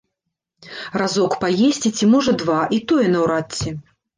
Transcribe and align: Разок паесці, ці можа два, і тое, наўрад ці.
Разок 1.01 1.35
паесці, 1.45 1.91
ці 1.97 2.11
можа 2.17 2.35
два, 2.45 2.59
і 2.79 2.83
тое, 2.93 3.07
наўрад 3.17 3.47
ці. 3.61 3.79